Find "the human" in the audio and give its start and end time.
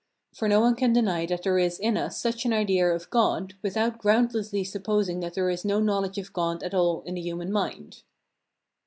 7.13-7.51